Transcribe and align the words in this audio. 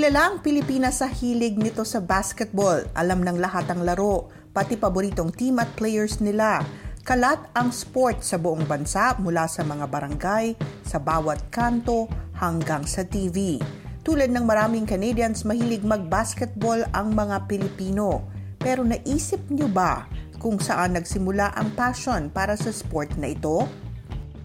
Kilala 0.00 0.32
ang 0.32 0.40
Pilipinas 0.40 1.04
sa 1.04 1.12
hilig 1.12 1.60
nito 1.60 1.84
sa 1.84 2.00
basketball. 2.00 2.88
Alam 2.96 3.20
ng 3.20 3.36
lahat 3.36 3.68
ang 3.68 3.84
laro, 3.84 4.32
pati 4.48 4.72
paboritong 4.72 5.28
team 5.28 5.60
at 5.60 5.68
players 5.76 6.24
nila. 6.24 6.64
Kalat 7.04 7.36
ang 7.52 7.68
sport 7.68 8.24
sa 8.24 8.40
buong 8.40 8.64
bansa 8.64 9.12
mula 9.20 9.44
sa 9.44 9.60
mga 9.60 9.84
barangay, 9.92 10.56
sa 10.88 10.96
bawat 10.96 11.52
kanto 11.52 12.08
hanggang 12.32 12.88
sa 12.88 13.04
TV. 13.04 13.60
Tulad 14.00 14.32
ng 14.32 14.40
maraming 14.40 14.88
Canadians, 14.88 15.44
mahilig 15.44 15.84
mag-basketball 15.84 16.80
ang 16.96 17.12
mga 17.12 17.44
Pilipino. 17.44 18.24
Pero 18.56 18.80
naisip 18.80 19.52
niyo 19.52 19.68
ba 19.68 20.08
kung 20.40 20.56
saan 20.56 20.96
nagsimula 20.96 21.52
ang 21.52 21.76
passion 21.76 22.32
para 22.32 22.56
sa 22.56 22.72
sport 22.72 23.20
na 23.20 23.36
ito? 23.36 23.68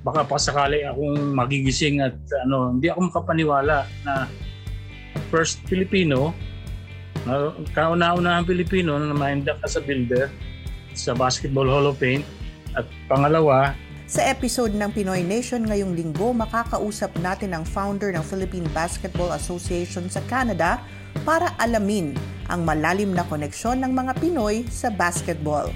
Baka 0.03 0.27
pasakali 0.27 0.83
akong 0.83 1.31
magigising 1.31 2.03
at 2.03 2.19
ano, 2.43 2.75
hindi 2.75 2.91
ako 2.91 3.07
makapaniwala 3.07 3.87
na 4.03 4.27
first 5.35 5.59
Filipino, 5.67 6.31
uh, 7.27 7.51
kauna-una 7.75 8.39
ang 8.39 8.47
Pilipino 8.47 8.95
na 8.95 9.11
ma-induct 9.11 9.59
as 9.67 9.75
a 9.75 9.83
builder 9.83 10.31
sa 10.95 11.11
Basketball 11.11 11.67
Hall 11.67 11.91
of 11.91 11.99
Fame. 11.99 12.23
At 12.71 12.87
pangalawa, 13.11 13.75
sa 14.05 14.21
episode 14.31 14.77
ng 14.77 14.93
Pinoy 14.95 15.25
Nation 15.25 15.65
ngayong 15.65 15.97
linggo, 15.97 16.31
makakausap 16.31 17.11
natin 17.19 17.51
ang 17.51 17.67
founder 17.67 18.13
ng 18.15 18.23
Philippine 18.23 18.69
Basketball 18.71 19.35
Association 19.35 20.07
sa 20.07 20.23
Canada 20.29 20.79
para 21.27 21.51
alamin 21.59 22.13
ang 22.47 22.63
malalim 22.63 23.11
na 23.11 23.25
koneksyon 23.25 23.81
ng 23.81 23.91
mga 23.91 24.13
Pinoy 24.21 24.63
sa 24.69 24.93
basketball. 24.93 25.73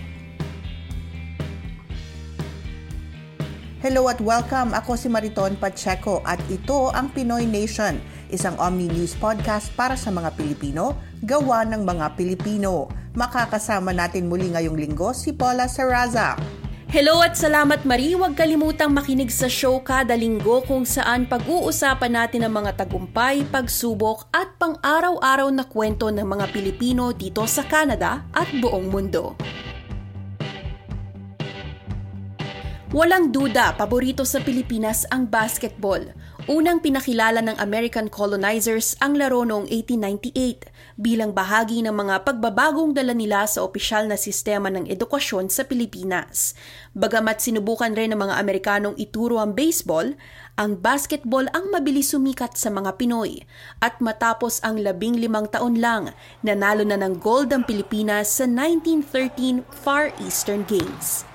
Hello 3.79 4.11
at 4.11 4.19
welcome. 4.19 4.75
Ako 4.75 4.99
si 4.99 5.07
Mariton 5.07 5.55
Pacheco 5.55 6.19
at 6.27 6.37
ito 6.51 6.91
ang 6.91 7.09
Pinoy 7.15 7.47
Nation, 7.47 7.97
isang 8.29 8.55
Omni 8.61 8.89
News 8.89 9.17
podcast 9.17 9.73
para 9.73 9.97
sa 9.97 10.13
mga 10.13 10.37
Pilipino, 10.37 10.97
gawa 11.25 11.65
ng 11.65 11.81
mga 11.81 12.13
Pilipino. 12.13 12.89
Makakasama 13.17 13.89
natin 13.93 14.29
muli 14.29 14.53
ngayong 14.53 14.77
linggo 14.77 15.11
si 15.11 15.33
Paula 15.33 15.65
Saraza. 15.65 16.37
Hello 16.89 17.21
at 17.21 17.37
salamat 17.37 17.85
Marie. 17.85 18.17
Huwag 18.17 18.33
kalimutang 18.33 18.89
makinig 18.89 19.29
sa 19.29 19.45
show 19.45 19.77
kada 19.85 20.17
linggo 20.17 20.65
kung 20.65 20.89
saan 20.89 21.29
pag-uusapan 21.29 22.17
natin 22.17 22.49
ang 22.49 22.65
mga 22.65 22.81
tagumpay, 22.81 23.45
pagsubok 23.45 24.25
at 24.33 24.57
pang-araw-araw 24.57 25.53
na 25.53 25.69
kwento 25.69 26.09
ng 26.09 26.25
mga 26.25 26.49
Pilipino 26.49 27.13
dito 27.13 27.45
sa 27.45 27.61
Canada 27.61 28.25
at 28.33 28.49
buong 28.57 28.89
mundo. 28.89 29.37
Walang 32.89 33.29
duda, 33.29 33.77
paborito 33.77 34.25
sa 34.25 34.41
Pilipinas 34.41 35.05
ang 35.13 35.29
basketball. 35.29 36.01
Unang 36.49 36.81
pinakilala 36.81 37.45
ng 37.45 37.61
American 37.61 38.09
colonizers 38.09 38.97
ang 39.05 39.13
laro 39.13 39.45
noong 39.45 39.69
1898 39.69 40.65
bilang 40.97 41.29
bahagi 41.29 41.85
ng 41.85 41.93
mga 41.93 42.25
pagbabagong 42.25 42.97
dala 42.97 43.13
nila 43.13 43.45
sa 43.45 43.61
opisyal 43.61 44.09
na 44.09 44.17
sistema 44.17 44.73
ng 44.73 44.89
edukasyon 44.89 45.53
sa 45.53 45.61
Pilipinas. 45.69 46.57
Bagamat 46.97 47.45
sinubukan 47.45 47.93
rin 47.93 48.17
ng 48.17 48.21
mga 48.25 48.41
Amerikanong 48.41 48.97
ituro 48.97 49.37
ang 49.37 49.53
baseball, 49.53 50.17
ang 50.57 50.81
basketball 50.81 51.45
ang 51.53 51.69
mabilis 51.69 52.17
sumikat 52.17 52.57
sa 52.57 52.73
mga 52.73 52.97
Pinoy 52.97 53.45
at 53.77 54.01
matapos 54.01 54.57
ang 54.65 54.81
labing 54.81 55.21
limang 55.21 55.53
taon 55.53 55.77
lang, 55.77 56.17
nanalo 56.41 56.81
na 56.81 56.97
ng 56.97 57.21
gold 57.21 57.53
ang 57.53 57.61
Pilipinas 57.61 58.41
sa 58.41 58.49
1913 58.49 59.61
Far 59.69 60.09
Eastern 60.17 60.65
Games 60.65 61.28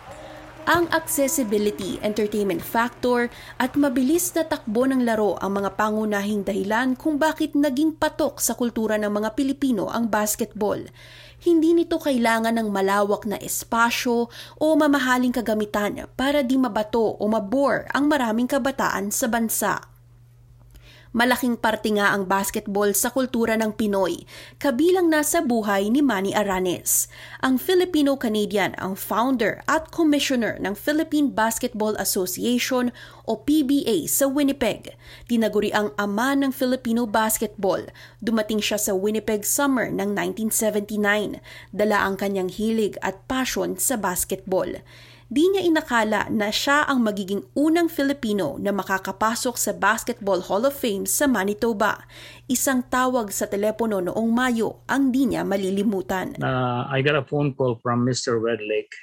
ang 0.64 0.88
accessibility, 0.96 2.00
entertainment 2.00 2.64
factor 2.64 3.28
at 3.60 3.76
mabilis 3.76 4.32
na 4.32 4.48
takbo 4.48 4.88
ng 4.88 5.04
laro 5.04 5.36
ang 5.40 5.60
mga 5.60 5.76
pangunahing 5.76 6.40
dahilan 6.40 6.96
kung 6.96 7.20
bakit 7.20 7.52
naging 7.52 7.92
patok 7.92 8.40
sa 8.40 8.56
kultura 8.56 8.96
ng 8.96 9.12
mga 9.12 9.36
Pilipino 9.36 9.92
ang 9.92 10.08
basketball. 10.08 10.80
Hindi 11.44 11.76
nito 11.76 12.00
kailangan 12.00 12.56
ng 12.56 12.68
malawak 12.72 13.28
na 13.28 13.36
espasyo 13.36 14.32
o 14.56 14.66
mamahaling 14.72 15.36
kagamitan 15.36 16.08
para 16.16 16.40
di 16.40 16.56
mabato 16.56 17.20
o 17.20 17.24
mabore 17.28 17.84
ang 17.92 18.08
maraming 18.08 18.48
kabataan 18.48 19.12
sa 19.12 19.28
bansa. 19.28 19.93
Malaking 21.14 21.54
parte 21.54 21.94
nga 21.94 22.10
ang 22.10 22.26
basketball 22.26 22.90
sa 22.90 23.06
kultura 23.06 23.54
ng 23.54 23.78
Pinoy, 23.78 24.26
kabilang 24.58 25.06
na 25.06 25.22
sa 25.22 25.46
buhay 25.46 25.86
ni 25.86 26.02
Manny 26.02 26.34
Aranes. 26.34 27.06
Ang 27.38 27.54
Filipino-Canadian 27.54 28.74
ang 28.82 28.98
founder 28.98 29.62
at 29.70 29.94
commissioner 29.94 30.58
ng 30.58 30.74
Philippine 30.74 31.30
Basketball 31.30 31.94
Association 32.02 32.90
o 33.30 33.38
PBA 33.38 34.10
sa 34.10 34.26
Winnipeg. 34.26 34.98
Tinaguri 35.30 35.70
ang 35.70 35.94
ama 35.94 36.34
ng 36.34 36.50
Filipino 36.50 37.06
basketball. 37.06 37.86
Dumating 38.18 38.58
siya 38.58 38.82
sa 38.82 38.90
Winnipeg 38.98 39.46
summer 39.46 39.86
ng 39.94 40.18
1979. 40.18 41.38
Dala 41.70 42.10
ang 42.10 42.18
kanyang 42.18 42.50
hilig 42.50 42.98
at 43.06 43.22
passion 43.30 43.78
sa 43.78 43.94
basketball 43.94 44.82
di 45.34 45.50
niya 45.50 45.66
inakala 45.66 46.30
na 46.30 46.54
siya 46.54 46.86
ang 46.86 47.02
magiging 47.02 47.42
unang 47.58 47.90
Filipino 47.90 48.54
na 48.62 48.70
makakapasok 48.70 49.58
sa 49.58 49.74
Basketball 49.74 50.38
Hall 50.46 50.62
of 50.62 50.78
Fame 50.78 51.10
sa 51.10 51.26
Manitoba. 51.26 52.06
Isang 52.46 52.86
tawag 52.86 53.34
sa 53.34 53.50
telepono 53.50 53.98
noong 53.98 54.30
Mayo 54.30 54.86
ang 54.86 55.10
di 55.10 55.26
niya 55.26 55.42
malilimutan. 55.42 56.38
Uh, 56.38 56.86
I 56.86 57.02
got 57.02 57.18
a 57.18 57.26
phone 57.26 57.50
call 57.58 57.82
from 57.82 58.06
Mr. 58.06 58.38
Redlake 58.38 58.94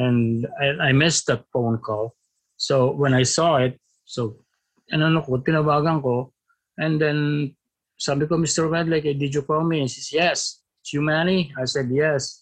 and 0.00 0.48
I, 0.56 0.88
I 0.88 0.90
missed 0.96 1.28
that 1.28 1.44
phone 1.52 1.76
call. 1.76 2.16
So 2.56 2.96
when 2.96 3.12
I 3.12 3.28
saw 3.28 3.60
it, 3.60 3.76
so 4.08 4.40
ano 4.88 5.20
ko, 5.20 5.36
tinawagan 5.36 6.00
ko 6.00 6.32
and 6.80 6.96
then 6.96 7.52
sabi 8.00 8.24
ko, 8.24 8.40
Mr. 8.40 8.72
Redlake, 8.72 9.20
did 9.20 9.36
you 9.36 9.44
call 9.44 9.68
me? 9.68 9.84
And 9.84 9.92
he 9.92 10.00
says, 10.00 10.08
yes. 10.16 10.64
It's 10.80 10.96
you, 10.96 11.04
Manny? 11.04 11.52
I 11.60 11.68
said, 11.68 11.92
yes. 11.92 12.40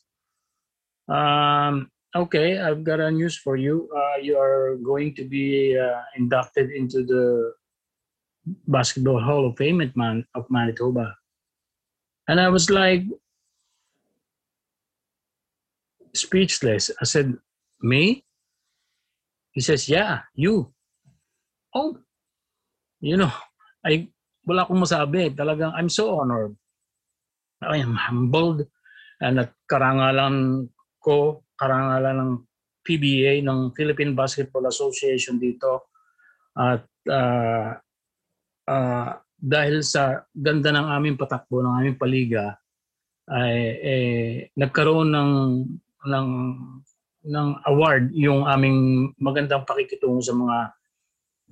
Um, 1.10 1.91
Okay, 2.12 2.60
I've 2.60 2.84
got 2.84 3.00
a 3.00 3.10
news 3.10 3.40
for 3.40 3.56
you. 3.56 3.88
Uh, 3.88 4.20
you 4.20 4.36
are 4.36 4.76
going 4.84 5.16
to 5.16 5.24
be 5.24 5.72
uh, 5.72 6.04
inducted 6.16 6.68
into 6.68 7.08
the 7.08 7.56
Basketball 8.68 9.16
Hall 9.20 9.48
of 9.48 9.56
Fame 9.56 9.80
at 9.80 9.96
Man- 9.96 10.28
of 10.36 10.44
Manitoba. 10.52 11.16
And 12.28 12.36
I 12.36 12.52
was 12.52 12.68
like 12.68 13.08
speechless. 16.12 16.92
I 17.00 17.04
said, 17.04 17.32
Me? 17.80 18.24
He 19.52 19.60
says, 19.64 19.88
Yeah, 19.88 20.28
you. 20.34 20.68
Oh, 21.74 21.96
you 23.00 23.16
know, 23.16 23.32
I 23.80 24.12
wala 24.44 24.68
akong 24.68 24.84
masabi. 24.84 25.32
Talagang 25.32 25.72
I'm 25.72 25.88
so 25.88 26.20
honored. 26.20 26.52
I 27.64 27.80
am 27.80 27.96
humbled 27.96 28.68
and 29.22 29.40
at 29.40 29.56
karangalan 29.70 30.68
ko 31.00 31.40
karangalan 31.62 32.16
ng 32.18 32.32
PBA 32.82 33.46
ng 33.46 33.70
Philippine 33.78 34.18
Basketball 34.18 34.66
Association 34.66 35.38
dito 35.38 35.94
at 36.58 36.82
uh, 37.06 37.70
uh, 38.66 39.10
dahil 39.38 39.86
sa 39.86 40.26
ganda 40.34 40.74
ng 40.74 40.86
aming 40.98 41.16
patakbo 41.18 41.62
ng 41.62 41.74
aming 41.78 41.96
paliga 41.98 42.58
ay 43.30 43.54
eh, 43.78 44.30
nagkaroon 44.58 45.14
ng 45.14 45.32
ng 46.10 46.28
ng 47.22 47.48
award 47.70 48.10
yung 48.18 48.42
aming 48.50 49.10
magandang 49.22 49.62
pakikitungo 49.62 50.18
sa 50.18 50.34
mga 50.34 50.58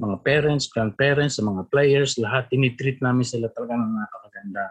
mga 0.00 0.16
parents, 0.24 0.64
grandparents, 0.72 1.36
sa 1.36 1.44
mga 1.44 1.68
players, 1.68 2.16
lahat 2.16 2.48
tinitreat 2.48 3.04
namin 3.04 3.22
sila 3.22 3.52
talaga 3.52 3.76
ng 3.76 3.92
napakaganda. 4.00 4.66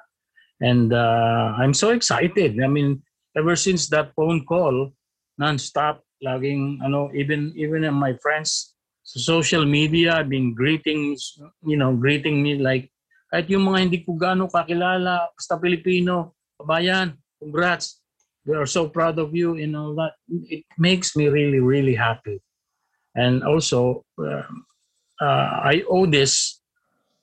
And 0.59 0.89
uh, 0.89 1.53
I'm 1.53 1.77
so 1.77 1.93
excited. 1.93 2.57
I 2.57 2.65
mean, 2.65 3.05
ever 3.37 3.53
since 3.53 3.87
that 3.93 4.11
phone 4.17 4.41
call, 4.43 4.89
non-stop. 5.39 6.03
Laging, 6.19 6.83
ano, 6.83 7.07
even, 7.15 7.55
even 7.55 7.87
my 7.95 8.11
friends 8.19 8.75
sa 9.07 9.17
social 9.17 9.65
media, 9.65 10.21
been 10.21 10.53
greeting, 10.53 11.17
you 11.65 11.79
know, 11.79 11.95
greeting 11.95 12.43
me 12.43 12.59
like, 12.59 12.91
kahit 13.31 13.49
yung 13.49 13.65
mga 13.65 13.79
hindi 13.87 13.99
ko 14.05 14.13
gaano 14.13 14.45
kakilala, 14.45 15.31
basta 15.33 15.57
Pilipino, 15.57 16.37
kabayan, 16.59 17.17
congrats. 17.41 18.03
We 18.45 18.53
are 18.53 18.69
so 18.69 18.89
proud 18.89 19.17
of 19.17 19.33
you 19.33 19.57
and 19.57 19.73
all 19.73 19.95
that. 19.97 20.17
It 20.49 20.65
makes 20.77 21.15
me 21.15 21.29
really, 21.29 21.61
really 21.61 21.93
happy. 21.93 22.41
And 23.13 23.41
also, 23.41 24.05
uh, 24.17 24.49
uh, 25.21 25.49
I 25.65 25.85
owe 25.85 26.05
this 26.05 26.61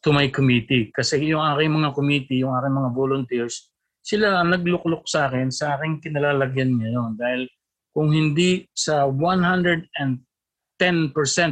to 0.07 0.15
my 0.15 0.31
committee. 0.31 0.95
Kasi 0.95 1.19
yung 1.27 1.43
aking 1.43 1.75
mga 1.75 1.91
committee, 1.95 2.47
yung 2.47 2.55
aking 2.55 2.75
mga 2.79 2.91
volunteers, 2.95 3.71
sila 4.07 4.39
ang 4.39 4.55
nagluklok 4.55 5.07
sa 5.11 5.27
akin, 5.27 5.51
sa 5.51 5.75
aking 5.75 5.99
kinalalagyan 5.99 6.79
ngayon. 6.79 7.19
Dahil 7.19 7.51
kung 7.97 8.13
hindi 8.13 8.69
sa 8.77 9.09
110% 9.09 9.89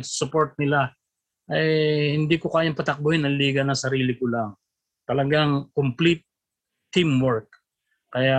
support 0.05 0.53
nila, 0.61 0.93
eh, 1.49 2.13
hindi 2.13 2.37
ko 2.37 2.53
kayang 2.53 2.77
patakbuhin 2.77 3.25
ang 3.25 3.41
liga 3.41 3.65
na 3.65 3.73
sarili 3.73 4.13
ko 4.13 4.29
lang. 4.29 4.53
Talagang 5.09 5.73
complete 5.73 6.29
teamwork. 6.93 7.49
Kaya 8.15 8.39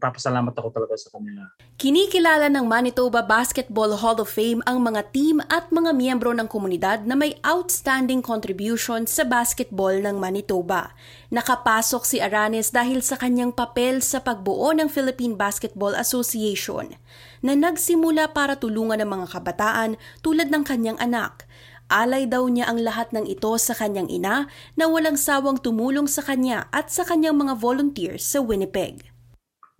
papasalamat 0.00 0.56
ako 0.56 0.72
talaga 0.72 0.96
sa 0.96 1.12
kanila. 1.12 1.44
Kinikilala 1.76 2.48
ng 2.48 2.64
Manitoba 2.64 3.20
Basketball 3.20 3.92
Hall 4.00 4.16
of 4.16 4.32
Fame 4.32 4.64
ang 4.64 4.80
mga 4.80 5.12
team 5.12 5.44
at 5.52 5.68
mga 5.68 5.92
miyembro 5.92 6.32
ng 6.32 6.48
komunidad 6.48 7.04
na 7.04 7.12
may 7.12 7.36
outstanding 7.44 8.24
contribution 8.24 9.04
sa 9.04 9.28
basketball 9.28 9.92
ng 9.92 10.16
Manitoba. 10.16 10.96
Nakapasok 11.28 12.08
si 12.08 12.16
Aranes 12.24 12.72
dahil 12.72 13.04
sa 13.04 13.20
kanyang 13.20 13.52
papel 13.52 14.00
sa 14.00 14.24
pagbuo 14.24 14.72
ng 14.72 14.88
Philippine 14.88 15.36
Basketball 15.36 15.92
Association 16.00 16.96
na 17.44 17.52
nagsimula 17.52 18.32
para 18.32 18.56
tulungan 18.56 19.04
ang 19.04 19.20
mga 19.20 19.36
kabataan 19.36 20.00
tulad 20.24 20.48
ng 20.48 20.64
kanyang 20.64 20.96
anak 20.96 21.44
Alay 21.90 22.30
daw 22.30 22.46
niya 22.46 22.70
ang 22.70 22.78
lahat 22.78 23.10
ng 23.10 23.26
ito 23.26 23.50
sa 23.58 23.74
kanyang 23.74 24.06
ina 24.06 24.46
na 24.78 24.86
walang 24.86 25.18
sawang 25.18 25.58
tumulong 25.58 26.06
sa 26.06 26.22
kanya 26.22 26.70
at 26.70 26.86
sa 26.86 27.02
kanyang 27.02 27.34
mga 27.34 27.58
volunteers 27.58 28.22
sa 28.22 28.38
Winnipeg. 28.38 29.09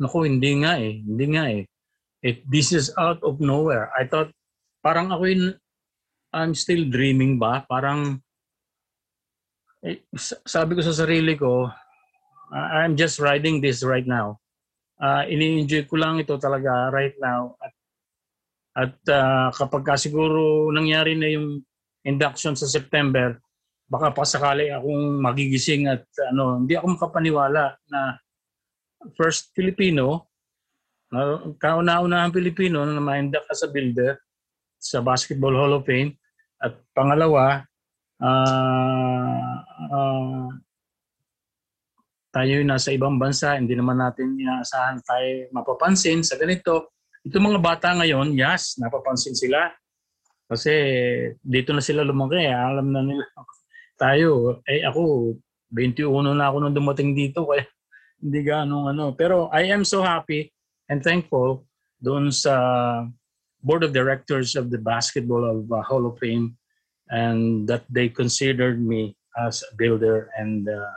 Naku, 0.01 0.25
hindi 0.25 0.65
nga 0.65 0.81
eh. 0.81 1.05
Hindi 1.05 1.25
nga 1.37 1.45
eh. 1.53 1.63
It, 2.25 2.45
this 2.49 2.73
is 2.73 2.89
out 2.97 3.21
of 3.21 3.41
nowhere. 3.41 3.93
I 3.93 4.09
thought, 4.09 4.33
parang 4.81 5.13
ako 5.13 5.25
in, 5.29 5.43
I'm 6.33 6.57
still 6.57 6.89
dreaming 6.89 7.37
ba? 7.37 7.69
Parang, 7.69 8.17
eh, 9.85 10.01
sabi 10.49 10.73
ko 10.73 10.81
sa 10.81 10.97
sarili 10.97 11.37
ko, 11.37 11.69
uh, 12.53 12.69
I'm 12.81 12.97
just 12.97 13.21
riding 13.21 13.61
this 13.61 13.85
right 13.85 14.09
now. 14.09 14.41
Uh, 15.01 15.25
ini-enjoy 15.29 15.89
ko 15.89 15.97
lang 16.01 16.21
ito 16.21 16.37
talaga 16.37 16.93
right 16.93 17.17
now. 17.21 17.57
At, 17.61 17.75
at 18.77 18.97
uh, 19.13 19.49
kapag 19.53 19.85
ka 19.85 19.95
siguro 20.01 20.69
nangyari 20.73 21.17
na 21.17 21.29
yung 21.29 21.61
induction 22.05 22.57
sa 22.57 22.69
September, 22.69 23.37
baka 23.91 24.13
pasakali 24.15 24.71
akong 24.71 25.19
magigising 25.19 25.91
at 25.91 26.05
ano, 26.31 26.63
hindi 26.63 26.77
ako 26.79 26.97
makapaniwala 26.97 27.75
na 27.91 28.01
first 29.17 29.53
Filipino, 29.57 30.31
na 31.11 31.43
kauna-unahang 31.59 32.31
Pilipino 32.31 32.87
na 32.87 33.03
ma-induct 33.03 33.51
sa 33.51 33.67
builder 33.67 34.21
sa 34.81 35.03
Basketball 35.03 35.59
Hall 35.59 35.77
of 35.77 35.85
Fame 35.85 36.17
at 36.63 36.79
pangalawa, 36.95 37.67
uh, 38.23 39.57
uh, 39.91 40.49
tayo 42.31 42.55
nasa 42.63 42.95
ibang 42.95 43.19
bansa, 43.19 43.59
hindi 43.59 43.75
naman 43.75 43.99
natin 43.99 44.39
inaasahan 44.39 45.03
tayo 45.03 45.51
mapapansin 45.51 46.23
sa 46.23 46.39
ganito. 46.39 46.95
Ito 47.27 47.37
mga 47.43 47.61
bata 47.61 47.93
ngayon, 47.99 48.39
yes, 48.39 48.79
napapansin 48.79 49.35
sila. 49.35 49.69
Kasi 50.47 50.73
dito 51.43 51.75
na 51.75 51.83
sila 51.83 52.07
lumaki, 52.07 52.39
eh. 52.39 52.55
alam 52.55 52.91
na 52.91 53.03
nila. 53.03 53.23
Tayo, 54.01 54.59
eh 54.65 54.81
ako, 54.81 55.37
21 55.69 56.33
na 56.33 56.49
ako 56.49 56.57
nung 56.59 56.75
dumating 56.75 57.13
dito, 57.13 57.45
kaya 57.45 57.69
hindi 58.21 58.45
ganong 58.45 58.93
ano. 58.93 59.13
Pero 59.13 59.49
I 59.53 59.69
am 59.73 59.85
so 59.85 60.05
happy 60.05 60.53
and 60.89 61.03
thankful 61.03 61.65
doon 62.01 62.33
sa 62.33 63.05
board 63.65 63.85
of 63.85 63.93
directors 63.93 64.57
of 64.57 64.73
the 64.73 64.81
Basketball 64.81 65.45
of 65.45 65.69
uh, 65.69 65.85
Hall 65.85 66.09
of 66.09 66.17
Fame 66.17 66.57
and 67.13 67.69
that 67.69 67.85
they 67.91 68.09
considered 68.09 68.81
me 68.81 69.17
as 69.37 69.61
a 69.65 69.77
builder 69.77 70.31
and 70.37 70.69
uh, 70.69 70.97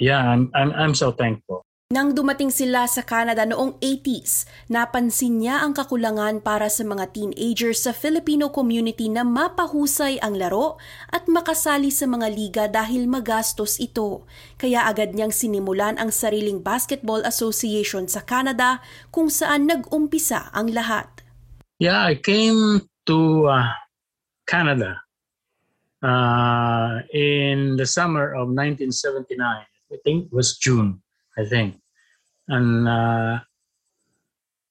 yeah, 0.00 0.22
I'm, 0.22 0.50
I'm, 0.54 0.72
I'm 0.72 0.94
so 0.94 1.12
thankful. 1.12 1.66
Nang 1.88 2.12
dumating 2.12 2.52
sila 2.52 2.84
sa 2.84 3.00
Canada 3.00 3.48
noong 3.48 3.80
80s, 3.80 4.44
napansin 4.68 5.40
niya 5.40 5.64
ang 5.64 5.72
kakulangan 5.72 6.44
para 6.44 6.68
sa 6.68 6.84
mga 6.84 7.16
teenagers 7.16 7.88
sa 7.88 7.96
Filipino 7.96 8.52
community 8.52 9.08
na 9.08 9.24
mapahusay 9.24 10.20
ang 10.20 10.36
laro 10.36 10.76
at 11.08 11.24
makasali 11.32 11.88
sa 11.88 12.04
mga 12.04 12.28
liga 12.28 12.64
dahil 12.68 13.08
magastos 13.08 13.80
ito. 13.80 14.28
Kaya 14.60 14.84
agad 14.84 15.16
niyang 15.16 15.32
sinimulan 15.32 15.96
ang 15.96 16.12
sariling 16.12 16.60
basketball 16.60 17.24
association 17.24 18.04
sa 18.04 18.20
Canada 18.20 18.84
kung 19.08 19.32
saan 19.32 19.64
nag-umpisa 19.64 20.52
ang 20.52 20.68
lahat. 20.68 21.08
Yeah, 21.80 22.04
I 22.04 22.20
came 22.20 22.84
to 23.08 23.48
uh, 23.48 23.72
Canada 24.44 25.00
uh, 26.04 27.00
in 27.16 27.80
the 27.80 27.88
summer 27.88 28.36
of 28.36 28.52
1979. 28.52 29.40
I 29.40 29.96
think 30.04 30.28
it 30.28 30.32
was 30.36 30.60
June. 30.60 31.00
I 31.38 31.46
think. 31.46 31.78
And 32.50 32.88
uh, 32.88 33.38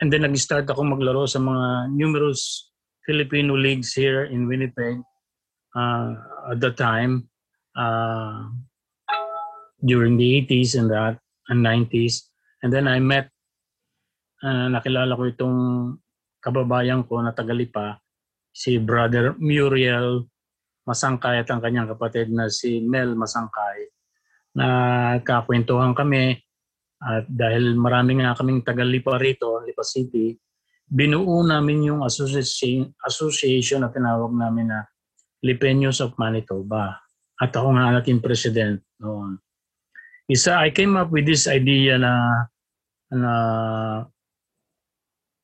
and 0.04 0.12
then 0.12 0.28
nag-start 0.28 0.68
ako 0.68 0.84
maglaro 0.84 1.24
sa 1.26 1.40
mga 1.40 1.96
numerous 1.96 2.70
Filipino 3.08 3.56
leagues 3.56 3.96
here 3.96 4.28
in 4.28 4.52
Winnipeg 4.52 5.00
uh, 5.72 6.12
at 6.52 6.60
the 6.60 6.76
time 6.76 7.32
uh, 7.80 8.52
during 9.80 10.20
the 10.20 10.44
80s 10.44 10.76
and 10.76 10.92
that 10.92 11.16
and 11.48 11.64
90s. 11.64 12.28
And 12.62 12.74
then 12.74 12.92
I 12.92 13.00
met 13.00 13.32
uh, 14.44 14.68
nakilala 14.68 15.16
ko 15.16 15.24
itong 15.32 15.60
kababayan 16.44 17.08
ko 17.08 17.24
na 17.24 17.32
tagalipa 17.32 18.02
si 18.52 18.82
brother 18.82 19.38
Muriel 19.40 20.26
Masangkay 20.88 21.44
at 21.44 21.50
ang 21.52 21.62
kanyang 21.62 21.92
kapatid 21.94 22.32
na 22.32 22.50
si 22.50 22.80
Mel 22.80 23.14
Masangkay 23.14 23.92
na 24.58 24.68
kakwentuhan 25.22 25.94
kami 25.94 26.42
at 26.98 27.30
dahil 27.30 27.78
marami 27.78 28.18
nga 28.18 28.34
kaming 28.34 28.66
taga-Lipa 28.66 29.22
rito, 29.22 29.62
Lipa 29.62 29.86
City, 29.86 30.34
binuo 30.88 31.46
namin 31.46 31.94
yung 31.94 32.02
association, 32.02 32.90
association 33.06 33.86
na 33.86 33.94
tinawag 33.94 34.34
namin 34.34 34.74
na 34.74 34.82
Lipeños 35.46 36.02
of 36.02 36.18
Manitoba. 36.18 36.98
At 37.38 37.54
ako 37.54 37.78
nga 37.78 38.02
naging 38.02 38.18
president 38.18 38.82
noon. 38.98 39.38
Isa, 40.26 40.58
I 40.58 40.74
came 40.74 40.98
up 40.98 41.14
with 41.14 41.30
this 41.30 41.46
idea 41.46 42.02
na 42.02 42.14
na 43.14 43.34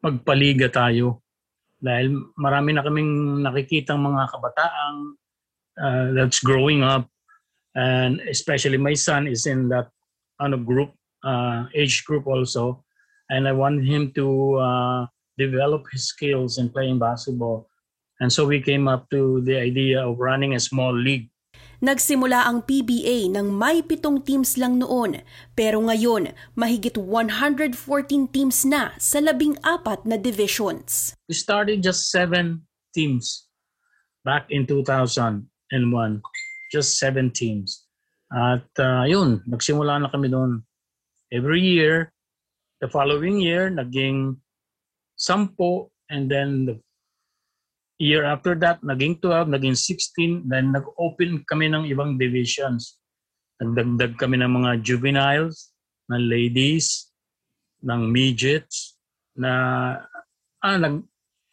magpaliga 0.03 0.67
tayo 0.67 1.23
dahil 1.79 2.11
marami 2.35 2.75
na 2.75 2.83
kaming 2.83 3.39
nakikitang 3.39 4.03
mga 4.03 4.27
kabataang 4.35 4.99
uh, 5.79 6.07
that's 6.11 6.43
growing 6.43 6.83
up 6.83 7.07
and 7.71 8.19
especially 8.27 8.75
my 8.75 8.91
son 8.91 9.31
is 9.31 9.47
in 9.47 9.71
that 9.71 9.87
ano 10.43 10.59
group 10.59 10.91
uh, 11.23 11.65
age 11.73 12.05
group 12.05 12.27
also, 12.27 12.83
and 13.29 13.47
I 13.47 13.51
want 13.51 13.83
him 13.83 14.11
to 14.15 14.27
uh, 14.59 15.01
develop 15.37 15.87
his 15.91 16.07
skills 16.07 16.57
in 16.59 16.69
playing 16.69 16.99
basketball. 16.99 17.67
And 18.19 18.31
so 18.31 18.45
we 18.45 18.61
came 18.61 18.87
up 18.87 19.09
to 19.09 19.41
the 19.41 19.57
idea 19.57 20.05
of 20.05 20.19
running 20.19 20.53
a 20.53 20.59
small 20.59 20.93
league. 20.93 21.33
Nagsimula 21.83 22.47
ang 22.47 22.63
PBA 22.63 23.27
ng 23.35 23.51
may 23.51 23.83
pitong 23.83 24.23
teams 24.23 24.55
lang 24.55 24.79
noon, 24.79 25.19
pero 25.51 25.83
ngayon 25.83 26.31
mahigit 26.55 26.95
114 26.95 27.75
teams 28.31 28.63
na 28.63 28.95
sa 28.95 29.19
labing 29.19 29.59
apat 29.59 30.07
na 30.07 30.15
divisions. 30.15 31.11
We 31.27 31.35
started 31.35 31.83
just 31.83 32.07
seven 32.07 32.63
teams 32.95 33.51
back 34.23 34.47
in 34.47 34.63
2001. 34.63 35.43
Just 36.71 36.95
seven 36.95 37.35
teams. 37.35 37.83
At 38.31 38.63
uh, 38.79 39.03
yun, 39.03 39.43
nagsimula 39.43 39.99
na 39.99 40.07
kami 40.07 40.31
doon 40.31 40.63
every 41.33 41.65
year. 41.65 42.13
The 42.79 42.91
following 42.91 43.41
year, 43.41 43.71
naging 43.71 44.37
sampo 45.15 45.89
and 46.11 46.29
then 46.29 46.67
the 46.67 46.75
year 47.97 48.27
after 48.27 48.53
that, 48.59 48.83
naging 48.83 49.21
12, 49.23 49.47
naging 49.49 49.77
16, 49.77 50.45
then 50.45 50.75
nag-open 50.75 51.41
kami 51.49 51.71
ng 51.71 51.89
ibang 51.89 52.19
divisions. 52.19 52.99
Nagdagdag 53.57 54.19
kami 54.19 54.37
ng 54.43 54.51
mga 54.51 54.71
juveniles, 54.83 55.71
ng 56.11 56.21
ladies, 56.27 57.09
ng 57.81 58.11
midgets, 58.11 58.99
na 59.39 59.51
ah, 60.59 60.77
nag, 60.77 61.01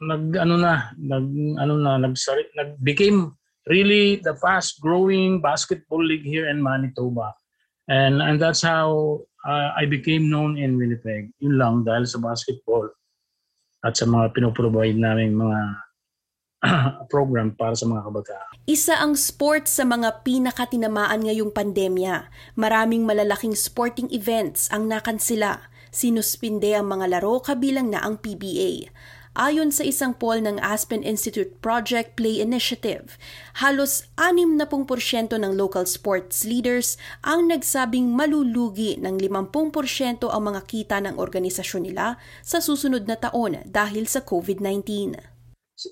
nag 0.02 0.24
ano 0.34 0.54
na, 0.58 0.90
nag 0.98 1.26
ano 1.62 1.74
na, 1.78 1.92
nag, 2.02 2.14
nag 2.58 2.70
became 2.82 3.38
really 3.70 4.18
the 4.18 4.34
fast 4.42 4.82
growing 4.82 5.38
basketball 5.38 6.02
league 6.02 6.26
here 6.26 6.50
in 6.50 6.58
Manitoba. 6.58 7.32
And 7.86 8.22
and 8.22 8.40
that's 8.40 8.62
how 8.62 9.22
uh, 9.44 9.68
I 9.76 9.84
became 9.88 10.28
known 10.28 10.56
in 10.60 10.76
Winnipeg. 10.76 11.32
Yun 11.40 11.56
lang 11.56 11.74
dahil 11.86 12.04
sa 12.04 12.20
basketball 12.20 12.90
at 13.80 13.96
sa 13.96 14.04
mga 14.04 14.36
pinoprovide 14.36 14.96
namin 14.96 15.36
mga 15.36 15.60
program 17.12 17.56
para 17.56 17.72
sa 17.72 17.88
mga 17.88 18.04
kabataan. 18.04 18.52
Isa 18.68 19.00
ang 19.00 19.16
sport 19.16 19.64
sa 19.64 19.88
mga 19.88 20.20
pinakatinamaan 20.20 21.24
ngayong 21.24 21.56
pandemya. 21.56 22.28
Maraming 22.60 23.08
malalaking 23.08 23.56
sporting 23.56 24.12
events 24.12 24.68
ang 24.68 24.84
nakansila. 24.84 25.72
Sinuspinde 25.90 26.76
ang 26.76 26.92
mga 26.92 27.18
laro 27.18 27.40
kabilang 27.42 27.90
na 27.90 28.04
ang 28.04 28.20
PBA. 28.20 28.92
Ayon 29.38 29.70
sa 29.70 29.86
isang 29.86 30.10
poll 30.10 30.42
ng 30.42 30.58
Aspen 30.58 31.06
Institute 31.06 31.54
Project 31.62 32.18
Play 32.18 32.42
Initiative, 32.42 33.14
halos 33.62 34.10
60% 34.18 34.58
ng 35.30 35.54
local 35.54 35.86
sports 35.86 36.42
leaders 36.42 36.98
ang 37.22 37.46
nagsabing 37.46 38.10
malulugi 38.10 38.98
ng 38.98 39.22
50% 39.22 40.26
ang 40.26 40.42
mga 40.50 40.66
kita 40.66 40.98
ng 41.06 41.14
organisasyon 41.14 41.82
nila 41.86 42.18
sa 42.42 42.58
susunod 42.58 43.06
na 43.06 43.14
taon 43.14 43.62
dahil 43.70 44.10
sa 44.10 44.18
COVID-19. 44.18 45.14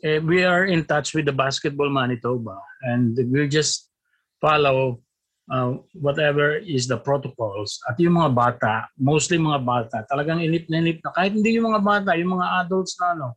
Eh, 0.03 0.19
we 0.19 0.43
are 0.43 0.67
in 0.67 0.83
touch 0.83 1.15
with 1.15 1.23
the 1.23 1.33
Basketball 1.33 1.95
Manitoba 1.95 2.59
and 2.91 3.15
we 3.31 3.47
just 3.47 3.87
follow 4.43 4.99
uh, 5.51 5.81
whatever 5.97 6.61
is 6.61 6.87
the 6.87 6.97
protocols. 7.01 7.81
At 7.89 7.97
yung 7.99 8.21
mga 8.21 8.33
bata, 8.33 8.75
mostly 9.01 9.41
mga 9.41 9.65
bata, 9.65 9.97
talagang 10.07 10.45
inip 10.45 10.69
na 10.69 10.81
inip 10.85 11.01
na. 11.03 11.13
Kahit 11.13 11.35
hindi 11.35 11.57
yung 11.57 11.73
mga 11.73 11.83
bata, 11.83 12.11
yung 12.17 12.39
mga 12.39 12.49
adults 12.65 12.95
na 13.01 13.07
ano, 13.17 13.29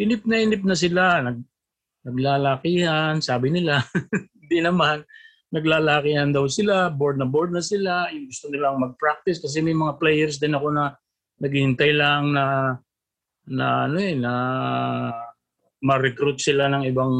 inip 0.00 0.24
na 0.24 0.36
inip 0.40 0.62
na 0.64 0.76
sila. 0.76 1.20
Nag, 1.24 1.38
naglalakihan, 2.04 3.20
sabi 3.20 3.52
nila. 3.52 3.84
hindi 4.40 4.58
naman. 4.64 5.04
Naglalakihan 5.50 6.30
daw 6.30 6.46
sila, 6.46 6.88
bored 6.88 7.18
na 7.18 7.26
bored 7.26 7.50
na 7.52 7.62
sila. 7.62 8.08
Yung 8.14 8.30
gusto 8.30 8.48
nilang 8.48 8.78
mag-practice 8.80 9.42
kasi 9.42 9.60
may 9.60 9.74
mga 9.74 9.98
players 9.98 10.38
din 10.38 10.54
ako 10.54 10.70
na 10.70 10.94
naghihintay 11.40 11.90
lang 11.96 12.36
na 12.36 12.76
na 13.50 13.88
ano 13.88 13.98
eh 13.98 14.14
na 14.14 14.32
ma-recruit 15.82 16.38
sila 16.38 16.70
ng 16.70 16.86
ibang 16.86 17.10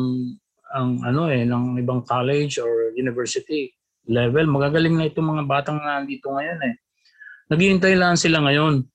ang 0.71 1.03
ano 1.03 1.27
eh 1.27 1.43
ng 1.43 1.81
ibang 1.83 2.07
college 2.07 2.63
or 2.63 2.95
university 2.95 3.73
level. 4.07 4.47
Magagaling 4.49 4.97
na 4.97 5.09
itong 5.09 5.37
mga 5.37 5.45
batang 5.45 5.79
nandito 5.81 6.33
ngayon 6.33 6.61
eh. 6.65 6.75
Naghihintay 7.51 7.95
lang 7.99 8.15
sila 8.15 8.41
ngayon. 8.47 8.87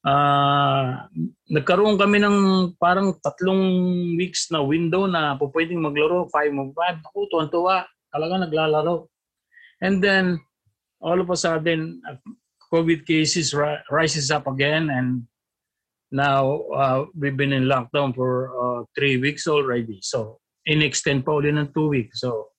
Uh, 0.00 1.04
nagkaroon 1.52 2.00
kami 2.00 2.24
ng 2.24 2.38
parang 2.80 3.12
tatlong 3.20 3.60
weeks 4.16 4.48
na 4.48 4.64
window 4.64 5.04
na 5.04 5.36
po 5.36 5.52
pwedeng 5.52 5.84
maglaro, 5.84 6.26
5 6.32 6.56
of 6.56 6.68
5. 6.74 7.06
Ako, 7.06 7.18
tuwan-tuwa. 7.30 7.84
Talaga 8.10 8.34
naglalaro. 8.48 9.06
And 9.80 10.02
then, 10.02 10.40
all 11.00 11.20
of 11.20 11.30
a 11.30 11.36
sudden, 11.36 12.02
COVID 12.72 13.06
cases 13.06 13.54
ri- 13.54 13.82
rises 13.90 14.30
up 14.30 14.46
again 14.46 14.90
and 14.90 15.26
now 16.10 16.66
uh, 16.74 17.06
we've 17.14 17.36
been 17.36 17.52
in 17.52 17.64
lockdown 17.64 18.14
for 18.14 18.50
uh, 18.54 18.80
three 18.94 19.16
weeks 19.16 19.46
already. 19.46 19.98
So, 20.02 20.38
in-extend 20.66 21.24
pa 21.24 21.38
ulit 21.38 21.56
ng 21.56 21.72
two 21.72 21.88
weeks. 21.88 22.20
So, 22.20 22.49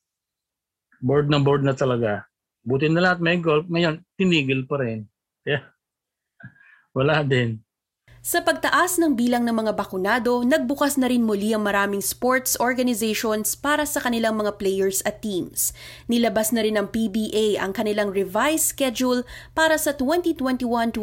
board 1.02 1.28
na 1.28 1.42
board 1.42 1.66
na 1.66 1.74
talaga. 1.74 2.30
Buti 2.62 2.88
na 2.88 3.02
lahat 3.02 3.20
may 3.20 3.42
golf. 3.42 3.66
Ngayon, 3.66 4.06
tinigil 4.16 4.70
pa 4.70 4.80
rin. 4.80 5.10
Yeah. 5.44 5.66
Wala 6.98 7.26
din. 7.26 7.66
Sa 8.22 8.38
pagtaas 8.38 9.02
ng 9.02 9.18
bilang 9.18 9.50
ng 9.50 9.66
mga 9.66 9.74
bakunado, 9.74 10.46
nagbukas 10.46 10.94
na 10.94 11.10
rin 11.10 11.26
muli 11.26 11.58
ang 11.58 11.66
maraming 11.66 12.06
sports 12.06 12.54
organizations 12.62 13.58
para 13.58 13.82
sa 13.82 13.98
kanilang 13.98 14.38
mga 14.38 14.62
players 14.62 15.02
at 15.10 15.26
teams. 15.26 15.74
Nilabas 16.06 16.54
na 16.54 16.62
rin 16.62 16.78
ng 16.78 16.94
PBA 16.94 17.58
ang 17.58 17.74
kanilang 17.74 18.14
revised 18.14 18.78
schedule 18.78 19.26
para 19.58 19.74
sa 19.82 19.98
2021-22 19.98 21.02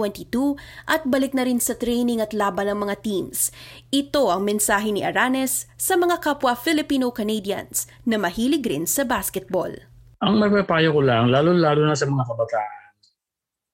at 0.86 1.02
balik 1.10 1.34
na 1.34 1.42
rin 1.42 1.58
sa 1.58 1.74
training 1.74 2.22
at 2.22 2.30
laban 2.30 2.70
ng 2.70 2.86
mga 2.86 3.02
teams. 3.02 3.50
Ito 3.90 4.30
ang 4.30 4.46
mensahe 4.46 4.94
ni 4.94 5.02
Aranes 5.02 5.66
sa 5.74 5.98
mga 5.98 6.22
kapwa 6.22 6.54
Filipino-Canadians 6.54 7.90
na 8.06 8.14
mahilig 8.14 8.62
rin 8.62 8.86
sa 8.86 9.02
basketball. 9.02 9.87
Ang 10.18 10.42
mapapayo 10.42 10.90
ko 10.90 11.00
lang, 11.02 11.30
lalo-lalo 11.30 11.86
na 11.86 11.94
sa 11.94 12.10
mga 12.10 12.26
kabataan, 12.26 12.82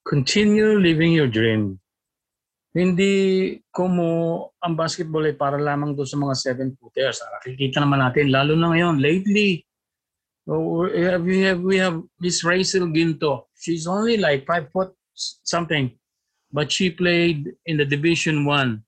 continue 0.04 0.76
living 0.76 1.16
your 1.16 1.28
dream 1.28 1.80
hindi 2.74 3.54
kumo 3.70 4.50
ang 4.58 4.74
basketball 4.74 5.22
ay 5.22 5.38
para 5.38 5.54
lamang 5.62 5.94
doon 5.94 6.10
sa 6.10 6.18
mga 6.18 6.34
seven 6.34 6.74
footers. 6.74 7.22
Nakikita 7.22 7.78
naman 7.78 8.02
natin, 8.02 8.34
lalo 8.34 8.58
na 8.58 8.74
ngayon, 8.74 8.98
lately, 8.98 9.62
we 10.44 11.06
have, 11.06 11.22
we 11.22 11.38
have, 11.46 11.60
we 11.62 11.78
have 11.78 12.02
Miss 12.18 12.42
Rachel 12.42 12.90
Ginto. 12.90 13.46
She's 13.54 13.86
only 13.86 14.18
like 14.18 14.42
five 14.42 14.74
foot 14.74 14.90
something, 15.46 15.94
but 16.50 16.74
she 16.74 16.90
played 16.90 17.54
in 17.64 17.78
the 17.78 17.86
Division 17.86 18.42
One 18.42 18.82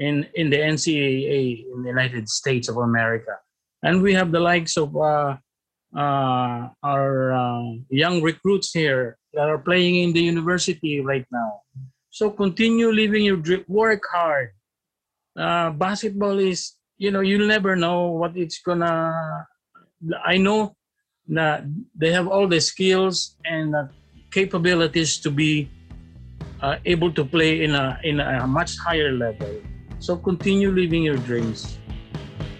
in, 0.00 0.24
in 0.32 0.48
the 0.48 0.56
NCAA 0.56 1.68
in 1.68 1.84
the 1.84 1.92
United 1.92 2.32
States 2.32 2.72
of 2.72 2.80
America. 2.80 3.36
And 3.84 4.00
we 4.00 4.16
have 4.16 4.32
the 4.32 4.40
likes 4.40 4.80
of 4.80 4.96
uh, 4.96 5.36
uh, 5.96 6.68
our 6.84 7.32
uh, 7.32 7.72
young 7.88 8.20
recruits 8.20 8.72
here 8.72 9.16
that 9.32 9.48
are 9.48 9.58
playing 9.58 9.96
in 9.96 10.12
the 10.12 10.20
university 10.20 11.00
right 11.00 11.24
now. 11.32 11.64
So 12.10 12.30
continue 12.30 12.92
living 12.92 13.24
your 13.24 13.36
dream. 13.36 13.64
Work 13.66 14.04
hard. 14.12 14.52
Uh, 15.36 15.70
basketball 15.70 16.38
is, 16.38 16.76
you 16.98 17.10
know, 17.10 17.20
you'll 17.20 17.48
never 17.48 17.76
know 17.76 18.12
what 18.12 18.36
it's 18.36 18.60
gonna. 18.60 19.46
I 20.24 20.36
know 20.36 20.76
that 21.28 21.64
they 21.96 22.12
have 22.12 22.28
all 22.28 22.46
the 22.46 22.60
skills 22.60 23.36
and 23.44 23.74
capabilities 24.30 25.18
to 25.20 25.30
be 25.30 25.68
uh, 26.60 26.76
able 26.84 27.12
to 27.12 27.24
play 27.24 27.64
in 27.64 27.74
a 27.74 27.98
in 28.04 28.20
a 28.20 28.46
much 28.46 28.76
higher 28.78 29.12
level. 29.12 29.60
So 29.98 30.16
continue 30.16 30.70
living 30.70 31.02
your 31.02 31.16
dreams, 31.16 31.76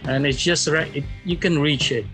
and 0.05 0.27
it's 0.27 0.41
just 0.41 0.69
right. 0.69 0.89
It, 0.97 1.05
you 1.25 1.37
can 1.37 1.61
reach 1.61 1.93
it. 1.93 2.05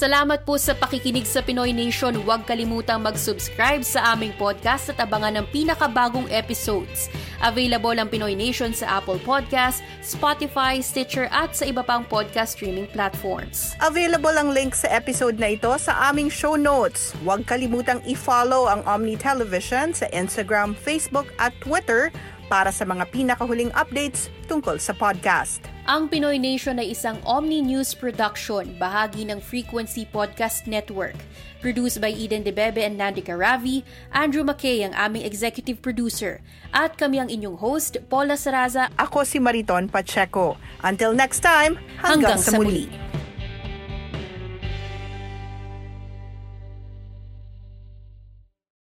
Salamat 0.00 0.48
po 0.48 0.56
sa 0.56 0.72
pakikinig 0.72 1.28
sa 1.28 1.44
Pinoy 1.44 1.76
Nation. 1.76 2.16
Huwag 2.24 2.48
kalimutang 2.48 3.04
mag-subscribe 3.04 3.84
sa 3.84 4.16
aming 4.16 4.32
podcast 4.40 4.88
at 4.88 4.96
abangan 4.96 5.36
ng 5.36 5.46
pinakabagong 5.52 6.24
episodes. 6.32 7.12
Available 7.44 7.92
ang 7.92 8.08
Pinoy 8.08 8.32
Nation 8.32 8.72
sa 8.72 8.96
Apple 8.96 9.20
Podcast, 9.20 9.84
Spotify, 10.00 10.80
Stitcher 10.80 11.28
at 11.28 11.52
sa 11.52 11.68
iba 11.68 11.84
pang 11.84 12.00
podcast 12.08 12.56
streaming 12.56 12.88
platforms. 12.88 13.76
Available 13.84 14.32
ang 14.32 14.56
link 14.56 14.72
sa 14.72 14.88
episode 14.88 15.36
na 15.36 15.52
ito 15.52 15.68
sa 15.76 16.08
aming 16.08 16.32
show 16.32 16.56
notes. 16.56 17.12
Huwag 17.20 17.44
kalimutang 17.44 18.00
i-follow 18.08 18.72
ang 18.72 18.80
Omni 18.88 19.20
Television 19.20 19.92
sa 19.92 20.08
Instagram, 20.16 20.72
Facebook 20.80 21.28
at 21.36 21.52
Twitter 21.60 22.08
para 22.50 22.74
sa 22.74 22.82
mga 22.82 23.06
pinakahuling 23.14 23.70
updates 23.78 24.26
tungkol 24.50 24.82
sa 24.82 24.90
podcast. 24.90 25.62
Ang 25.86 26.10
Pinoy 26.10 26.42
Nation 26.42 26.82
ay 26.82 26.90
isang 26.90 27.22
Omni 27.22 27.62
News 27.62 27.94
production, 27.94 28.74
bahagi 28.74 29.22
ng 29.30 29.38
Frequency 29.38 30.02
Podcast 30.10 30.66
Network. 30.66 31.14
Produced 31.62 32.02
by 32.02 32.10
Eden 32.10 32.42
Debebe 32.42 32.82
and 32.82 32.98
Nandi 32.98 33.22
Caravi, 33.22 33.86
Andrew 34.10 34.42
McKay 34.42 34.82
ang 34.82 34.96
aming 34.98 35.22
executive 35.22 35.78
producer, 35.78 36.42
at 36.74 36.98
kami 36.98 37.22
ang 37.22 37.30
inyong 37.30 37.54
host, 37.60 38.02
Paula 38.10 38.34
Saraza. 38.34 38.90
Ako 38.98 39.22
si 39.22 39.38
Mariton 39.38 39.86
Pacheco. 39.86 40.58
Until 40.82 41.14
next 41.14 41.46
time, 41.46 41.78
hanggang, 42.02 42.34
hanggang 42.34 42.40
sa 42.42 42.58
muli. 42.58 42.90
muli. 42.90 43.09